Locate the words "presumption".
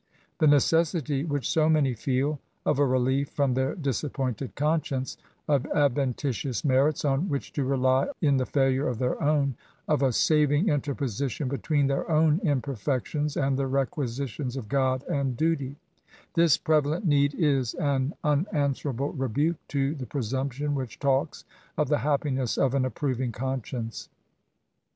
20.07-20.73